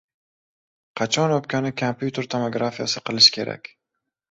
Qachon 1.01 1.33
o‘pkani 1.35 1.71
kompyuter 1.83 2.31
tomografiyasi 2.37 3.07
kilish 3.11 3.31
kerak? 3.39 3.75